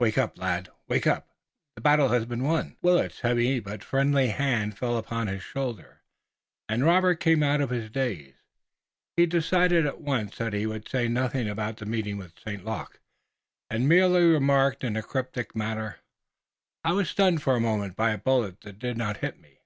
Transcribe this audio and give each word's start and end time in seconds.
"Wake 0.00 0.18
up, 0.18 0.36
lad! 0.36 0.68
Wake 0.86 1.06
up! 1.06 1.30
The 1.76 1.80
battle 1.80 2.10
has 2.10 2.26
been 2.26 2.42
won!" 2.44 2.76
Willet's 2.82 3.20
heavy 3.20 3.58
but 3.58 3.82
friendly 3.82 4.26
hand 4.28 4.76
fell 4.76 4.98
upon 4.98 5.28
his 5.28 5.42
shoulder, 5.42 6.02
and 6.68 6.84
Robert 6.84 7.20
came 7.20 7.42
out 7.42 7.62
of 7.62 7.70
his 7.70 7.88
daze. 7.88 8.34
He 9.16 9.24
decided 9.24 9.86
at 9.86 10.02
once 10.02 10.36
that 10.36 10.52
he 10.52 10.66
would 10.66 10.86
say 10.86 11.08
nothing 11.08 11.48
about 11.48 11.78
the 11.78 11.86
meeting 11.86 12.18
with 12.18 12.38
St. 12.38 12.66
Luc, 12.66 13.00
and 13.70 13.88
merely 13.88 14.24
remarked 14.26 14.84
in 14.84 14.94
a 14.94 15.02
cryptic 15.02 15.56
manner: 15.56 16.00
"I 16.84 16.92
was 16.92 17.08
stunned 17.08 17.42
for 17.42 17.56
a 17.56 17.60
moment 17.60 17.96
by 17.96 18.10
a 18.10 18.18
bullet 18.18 18.60
that 18.60 18.78
did 18.78 18.98
not 18.98 19.16
hit 19.24 19.40
me. 19.40 19.60